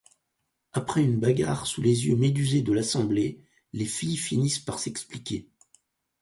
[0.73, 3.39] Après une bagarre sous les yeux médusés de l'assemblée,
[3.71, 5.47] les filles finissent par s'expliquer.